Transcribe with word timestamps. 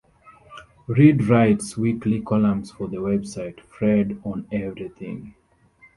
Reed 0.87 1.25
writes 1.29 1.77
weekly 1.77 2.21
columns 2.23 2.71
for 2.71 2.87
the 2.87 2.97
website 2.97 3.59
"Fred 3.59 4.19
on 4.23 4.47
Everything". 4.51 5.35